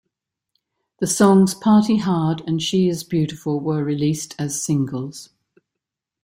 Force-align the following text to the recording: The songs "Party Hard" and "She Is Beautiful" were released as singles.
The 0.99 1.05
songs 1.05 1.53
"Party 1.53 1.97
Hard" 1.97 2.41
and 2.47 2.59
"She 2.59 2.89
Is 2.89 3.03
Beautiful" 3.03 3.59
were 3.59 3.83
released 3.83 4.33
as 4.39 4.59
singles. 4.59 5.29